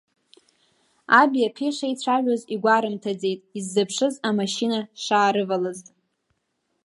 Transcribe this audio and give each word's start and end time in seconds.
Аби 1.19 1.47
аԥеи 1.49 1.73
шеицәажәоз 1.77 2.41
игәарымҭаӡеит 2.53 3.39
иззыԥшыз 3.57 4.15
амашьына 4.27 4.79
шаарывалаз. 5.03 5.79